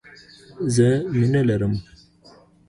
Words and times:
زه 0.75 0.87
مينه 1.17 1.41
لرم 1.47 1.73